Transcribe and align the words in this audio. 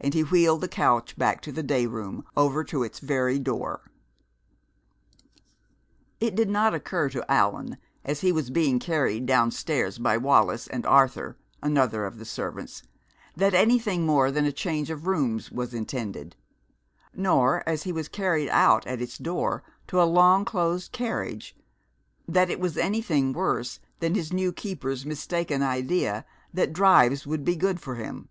And 0.00 0.14
he 0.14 0.22
wheeled 0.22 0.60
the 0.60 0.68
couch 0.68 1.18
back 1.18 1.40
to 1.42 1.50
the 1.50 1.64
day 1.64 1.86
room, 1.88 2.24
over 2.36 2.62
to 2.62 2.84
its 2.84 3.00
very 3.00 3.40
door. 3.40 3.90
It 6.20 6.36
did 6.36 6.48
not 6.48 6.74
occur 6.74 7.08
to 7.08 7.28
Allan, 7.28 7.76
as 8.04 8.20
he 8.20 8.30
was 8.30 8.50
being 8.50 8.78
carried 8.78 9.26
downstairs 9.26 9.98
by 9.98 10.16
Wallis 10.16 10.68
and 10.68 10.86
Arthur, 10.86 11.36
another 11.60 12.04
of 12.06 12.18
the 12.20 12.24
servants, 12.24 12.84
that 13.34 13.52
anything 13.52 14.06
more 14.06 14.30
than 14.30 14.44
a 14.44 14.52
change 14.52 14.90
of 14.90 15.08
rooms 15.08 15.50
was 15.50 15.74
intended; 15.74 16.36
nor, 17.12 17.68
as 17.68 17.82
he 17.82 17.90
was 17.90 18.06
carried 18.06 18.48
out 18.48 18.86
at 18.86 19.00
its 19.02 19.18
door 19.18 19.64
to 19.88 20.00
a 20.00 20.04
long 20.04 20.44
closed 20.44 20.92
carriage, 20.92 21.56
that 22.28 22.48
it 22.48 22.60
was 22.60 22.76
anything 22.76 23.32
worse 23.32 23.80
than 23.98 24.14
his 24.14 24.32
new 24.32 24.52
keeper's 24.52 25.04
mistaken 25.04 25.64
idea 25.64 26.24
that 26.54 26.72
drives 26.72 27.26
would 27.26 27.44
be 27.44 27.56
good 27.56 27.80
for 27.80 27.96
him. 27.96 28.28